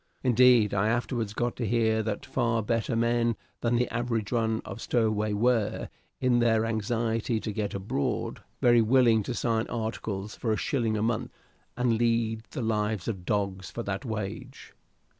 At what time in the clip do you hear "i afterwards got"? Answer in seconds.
0.73-1.55